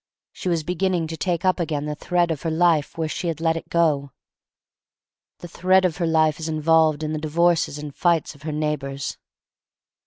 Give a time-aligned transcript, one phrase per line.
[0.31, 3.39] She was beginning to take up again the thread of her life where she had
[3.39, 4.11] let it go.
[5.37, 9.19] The thread of her life is involved ih the divorces and fights of her neighbors.